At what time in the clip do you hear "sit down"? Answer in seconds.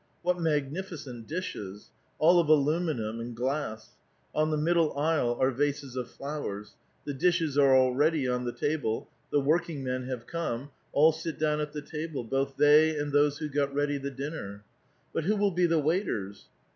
11.11-11.59